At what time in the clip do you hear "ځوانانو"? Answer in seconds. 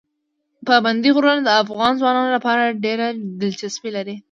2.01-2.35